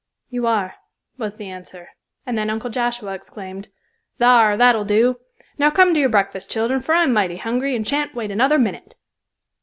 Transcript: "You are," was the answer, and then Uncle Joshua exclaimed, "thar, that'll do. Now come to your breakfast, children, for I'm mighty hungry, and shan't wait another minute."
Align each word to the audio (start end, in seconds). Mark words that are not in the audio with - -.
"You 0.31 0.47
are," 0.47 0.77
was 1.19 1.35
the 1.37 1.47
answer, 1.47 1.89
and 2.25 2.35
then 2.35 2.49
Uncle 2.49 2.71
Joshua 2.71 3.13
exclaimed, 3.13 3.67
"thar, 4.17 4.57
that'll 4.57 4.83
do. 4.83 5.19
Now 5.59 5.69
come 5.69 5.93
to 5.93 5.99
your 5.99 6.09
breakfast, 6.09 6.49
children, 6.49 6.81
for 6.81 6.95
I'm 6.95 7.13
mighty 7.13 7.37
hungry, 7.37 7.75
and 7.75 7.87
shan't 7.87 8.15
wait 8.15 8.31
another 8.31 8.57
minute." 8.57 8.95